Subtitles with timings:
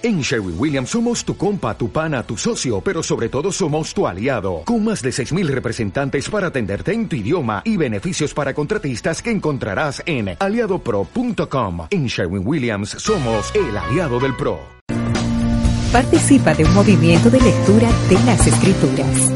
[0.00, 4.06] En Sherwin Williams somos tu compa, tu pana, tu socio, pero sobre todo somos tu
[4.06, 9.20] aliado, con más de 6.000 representantes para atenderte en tu idioma y beneficios para contratistas
[9.20, 11.88] que encontrarás en aliadopro.com.
[11.90, 14.60] En Sherwin Williams somos el aliado del PRO.
[15.90, 19.32] Participa de un movimiento de lectura de las Escrituras.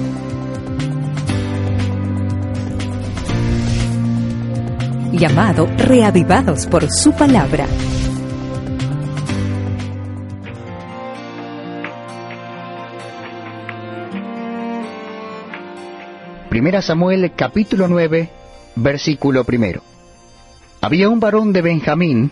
[5.10, 7.66] Llamado Reavivados por su palabra
[16.62, 18.30] Primera Samuel capítulo 9,
[18.76, 19.82] versículo primero.
[20.80, 22.30] Había un varón de Benjamín,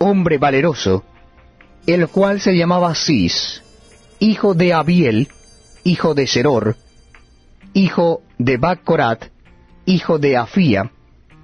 [0.00, 1.04] hombre valeroso,
[1.86, 3.62] el cual se llamaba Cis,
[4.18, 5.28] hijo de Abiel,
[5.84, 6.74] hijo de Seror,
[7.72, 9.26] hijo de Bacorat,
[9.84, 10.90] hijo de Afía,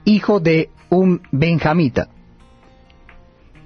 [0.04, 2.08] hijo de un benjamita.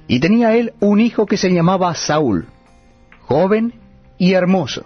[0.09, 2.49] Y tenía él un hijo que se llamaba Saúl,
[3.23, 3.73] joven
[4.19, 4.85] y hermoso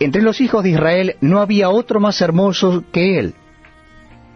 [0.00, 3.34] entre los hijos de Israel no había otro más hermoso que él.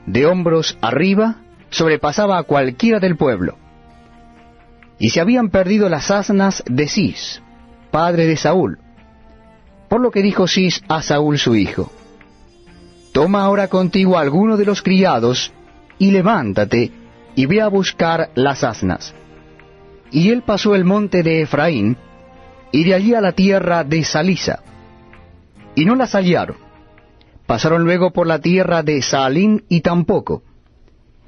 [0.06, 1.36] De hombros arriba
[1.70, 3.56] sobrepasaba a cualquiera del pueblo.
[4.98, 7.42] Y se habían perdido las asnas de Cis,
[7.90, 8.78] padre de Saúl.
[9.88, 11.90] Por lo que dijo Cis a Saúl su hijo,
[13.12, 15.52] Toma ahora contigo a alguno de los criados,
[15.98, 16.92] y levántate,
[17.34, 19.14] y ve a buscar las asnas.
[20.10, 21.96] Y él pasó el monte de Efraín,
[22.70, 24.62] y de allí a la tierra de Salisa
[25.74, 26.56] y no las hallaron.
[27.46, 30.42] Pasaron luego por la tierra de Saalín y tampoco.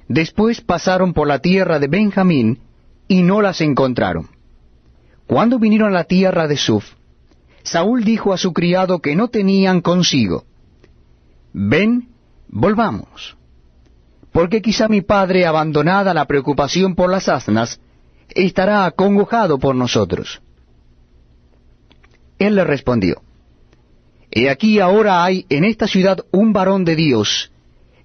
[0.09, 2.61] Después pasaron por la tierra de Benjamín
[3.09, 4.29] y no las encontraron.
[5.27, 6.85] Cuando vinieron a la tierra de Suf,
[7.65, 10.45] Saúl dijo a su criado que no tenían consigo,
[11.53, 12.11] Ven,
[12.49, 13.37] volvamos,
[14.31, 17.81] porque quizá mi padre, abandonada la preocupación por las asnas,
[18.29, 20.41] estará acongojado por nosotros.
[22.39, 23.23] Él le respondió,
[24.31, 27.51] He aquí ahora hay en esta ciudad un varón de Dios,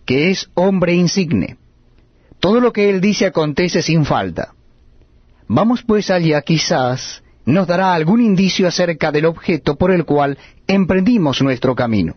[0.05, 1.57] que es hombre insigne.
[2.39, 4.53] Todo lo que él dice acontece sin falta.
[5.47, 10.37] Vamos pues allá, quizás nos dará algún indicio acerca del objeto por el cual
[10.67, 12.15] emprendimos nuestro camino.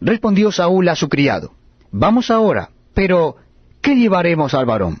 [0.00, 1.52] Respondió Saúl a su criado,
[1.90, 3.36] Vamos ahora, pero
[3.80, 5.00] ¿qué llevaremos al varón?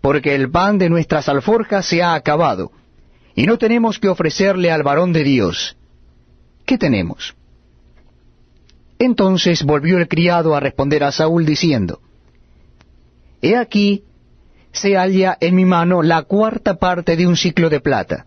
[0.00, 2.70] Porque el pan de nuestras alforjas se ha acabado,
[3.34, 5.76] y no tenemos que ofrecerle al varón de Dios
[6.72, 7.34] ¿qué tenemos?
[8.98, 12.00] Entonces volvió el criado a responder a Saúl diciendo,
[13.42, 14.04] He aquí,
[14.72, 18.24] se halla en mi mano la cuarta parte de un ciclo de plata.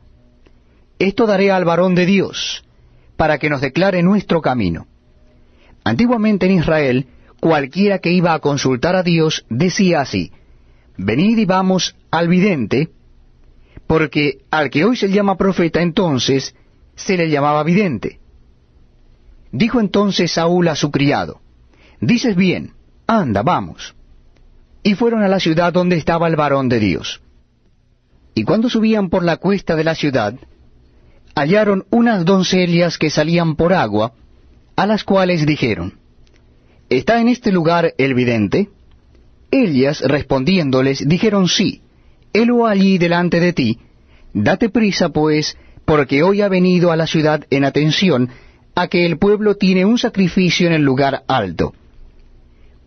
[0.99, 2.63] Esto daré al varón de Dios,
[3.17, 4.85] para que nos declare nuestro camino.
[5.83, 7.07] Antiguamente en Israel,
[7.39, 10.31] cualquiera que iba a consultar a Dios decía así,
[10.97, 12.89] Venid y vamos al vidente,
[13.87, 16.53] porque al que hoy se llama profeta entonces
[16.93, 18.19] se le llamaba vidente.
[19.55, 21.39] Dijo entonces Saúl a su criado,
[22.01, 22.73] Dices bien,
[23.07, 23.95] anda, vamos.
[24.83, 27.21] Y fueron a la ciudad donde estaba el varón de Dios.
[28.33, 30.35] Y cuando subían por la cuesta de la ciudad,
[31.35, 34.11] hallaron unas doncellas que salían por agua,
[34.75, 35.99] a las cuales dijeron,
[36.89, 38.69] ¿Está en este lugar el vidente?
[39.51, 41.81] Ellas, respondiéndoles, dijeron, sí,
[42.33, 43.79] helo allí delante de ti,
[44.33, 48.29] date prisa, pues, porque hoy ha venido a la ciudad en atención
[48.75, 51.73] a que el pueblo tiene un sacrificio en el lugar alto.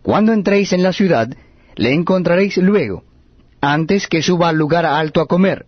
[0.03, 1.35] Cuando entréis en la ciudad,
[1.75, 3.03] le encontraréis luego,
[3.59, 5.65] antes que suba al lugar alto a comer,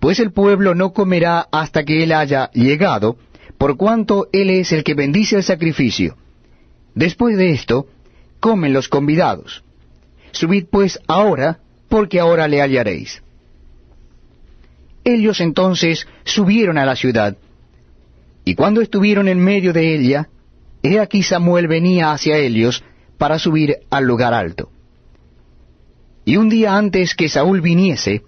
[0.00, 3.16] pues el pueblo no comerá hasta que él haya llegado,
[3.58, 6.16] por cuanto él es el que bendice el sacrificio.
[6.94, 7.88] Después de esto,
[8.40, 9.64] comen los convidados.
[10.32, 11.58] Subid pues ahora,
[11.88, 13.22] porque ahora le hallaréis.
[15.04, 17.36] Ellos entonces subieron a la ciudad,
[18.44, 20.28] y cuando estuvieron en medio de ella,
[20.82, 22.84] he aquí Samuel venía hacia ellos
[23.16, 24.70] para subir al lugar alto.
[26.26, 28.22] Y un día antes que Saúl viniese,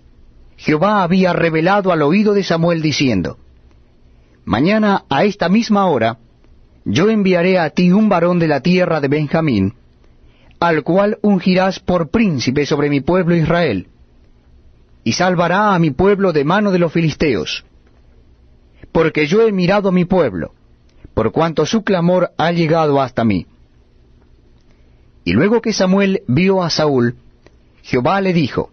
[0.56, 3.38] Jehová había revelado al oído de Samuel diciendo,
[4.44, 6.18] Mañana a esta misma hora
[6.84, 9.74] yo enviaré a ti un varón de la tierra de Benjamín,
[10.60, 13.88] al cual ungirás por príncipe sobre mi pueblo Israel,
[15.04, 17.64] y salvará a mi pueblo de mano de los filisteos
[18.96, 20.54] porque yo he mirado mi pueblo,
[21.12, 23.46] por cuanto su clamor ha llegado hasta mí.
[25.22, 27.16] Y luego que Samuel vio a Saúl,
[27.82, 28.70] Jehová le dijo,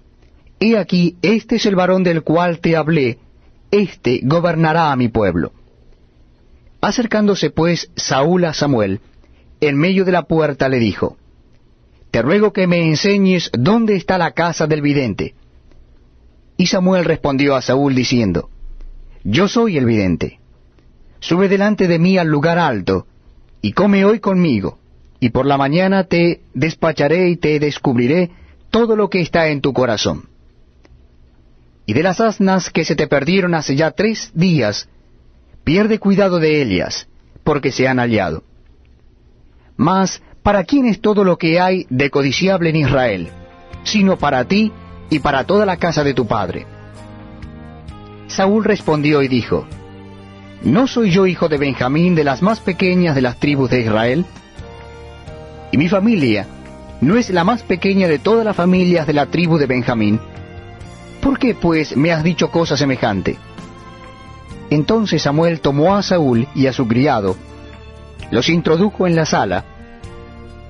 [0.62, 3.20] He aquí, este es el varón del cual te hablé,
[3.70, 5.52] éste gobernará a mi pueblo.
[6.80, 9.02] Acercándose pues Saúl a Samuel,
[9.60, 11.18] en medio de la puerta le dijo,
[12.12, 15.36] Te ruego que me enseñes dónde está la casa del vidente.
[16.56, 18.52] Y Samuel respondió a Saúl diciendo,
[19.24, 20.40] Yo soy el vidente.
[21.20, 23.08] Sube delante de mí al lugar alto,
[23.62, 24.80] y come hoy conmigo,
[25.20, 28.32] y por la mañana te despacharé y te descubriré
[28.70, 30.28] todo lo que está en tu corazón.
[31.86, 34.90] Y de las asnas que se te perdieron hace ya tres días,
[35.64, 37.08] pierde cuidado de ellas,
[37.46, 38.44] porque se han hallado.
[39.78, 43.30] Mas, ¿para quién es todo lo que hay de codiciable en Israel?
[43.84, 44.72] Sino para ti
[45.10, 46.73] y para toda la casa de tu padre.
[48.34, 49.66] Saúl respondió y dijo,
[50.64, 54.26] ¿No soy yo hijo de Benjamín de las más pequeñas de las tribus de Israel?
[55.72, 56.48] Y mi familia
[57.02, 60.20] no es la más pequeña de todas las familias de la tribu de Benjamín.
[61.22, 63.38] ¿Por qué, pues, me has dicho cosa semejante?
[64.70, 67.36] Entonces Samuel tomó a Saúl y a su criado,
[68.32, 69.66] los introdujo en la sala,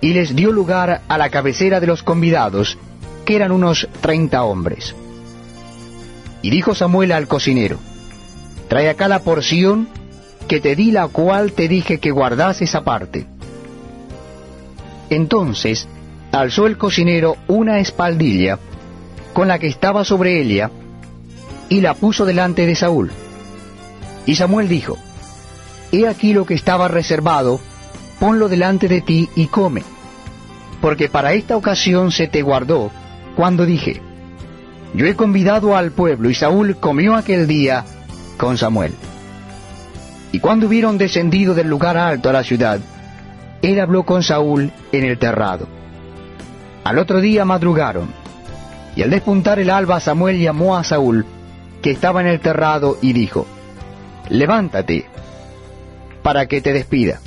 [0.01, 2.77] y les dio lugar a la cabecera de los convidados,
[3.25, 4.95] que eran unos treinta hombres.
[6.43, 7.79] Y dijo Samuel al cocinero,
[8.67, 9.87] Trae acá la porción
[10.47, 13.25] que te di la cual te dije que guardases aparte.
[15.09, 15.87] Entonces
[16.31, 18.59] alzó el cocinero una espaldilla
[19.33, 20.69] con la que estaba sobre ella
[21.69, 23.11] y la puso delante de Saúl.
[24.25, 24.97] Y Samuel dijo,
[25.91, 27.59] He aquí lo que estaba reservado,
[28.19, 29.83] ponlo delante de ti y come,
[30.81, 32.91] porque para esta ocasión se te guardó,
[33.35, 34.01] cuando dije,
[34.93, 37.83] Yo he convidado al pueblo, y Saúl comió aquel día
[38.37, 38.93] con Samuel.
[40.31, 42.79] Y cuando hubieron descendido del lugar alto a la ciudad,
[43.61, 45.67] él habló con Saúl en el terrado.
[46.83, 48.09] Al otro día madrugaron,
[48.95, 51.25] y al despuntar el alba Samuel llamó a Saúl,
[51.81, 53.47] que estaba en el terrado, y dijo,
[54.29, 55.05] levántate,
[56.21, 57.19] para que te despida.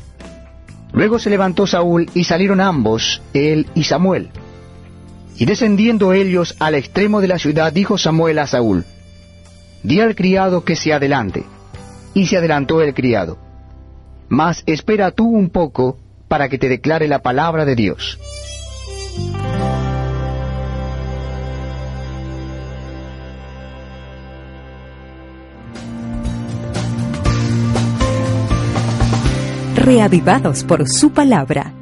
[0.93, 4.31] Luego se levantó Saúl y salieron ambos, él y Samuel.
[5.39, 8.85] Y descendiendo ellos al extremo de la ciudad, dijo Samuel a Saúl,
[9.83, 11.45] Di al criado que se adelante.
[12.15, 13.39] Y se adelantó el criado.
[14.29, 15.99] Mas espera tú un poco
[16.29, 18.19] para que te declare la palabra de Dios.
[29.87, 31.76] reavivados por su palabra.